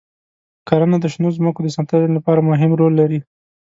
کرنه 0.67 0.97
د 1.01 1.05
شنو 1.13 1.29
ځمکو 1.37 1.59
د 1.63 1.67
ساتنې 1.75 2.09
لپاره 2.17 2.45
مهم 2.49 2.71
رول 2.79 2.93
لري. 3.01 3.19